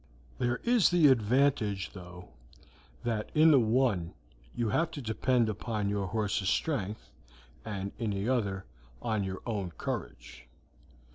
There 0.39 0.55
is 0.63 0.89
the 0.89 1.09
advantage, 1.09 1.91
though, 1.93 2.29
that 3.03 3.29
in 3.35 3.51
the 3.51 3.59
one 3.59 4.15
you 4.55 4.69
have 4.69 4.89
to 4.97 4.99
depend 4.99 5.47
upon 5.47 5.89
your 5.89 6.07
horse's 6.07 6.49
strength, 6.49 7.11
and 7.63 7.91
in 7.99 8.09
the 8.09 8.27
other 8.27 8.65
on 9.03 9.23
your 9.23 9.43
own 9.45 9.69
courage." 9.77 10.47